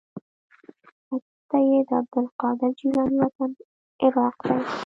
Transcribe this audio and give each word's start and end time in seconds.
ختیځ 1.05 1.31
ته 1.49 1.57
یې 1.69 1.79
د 1.87 1.91
عبدالقادر 2.01 2.69
جیلاني 2.79 3.17
وطن 3.21 3.49
عراق 4.03 4.37
دی. 4.47 4.59